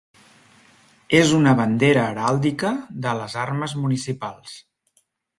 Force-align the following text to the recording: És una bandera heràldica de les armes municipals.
És 1.17 1.33
una 1.39 1.51
bandera 1.59 2.05
heràldica 2.13 2.71
de 3.07 3.13
les 3.19 3.35
armes 3.43 3.75
municipals. 3.83 4.57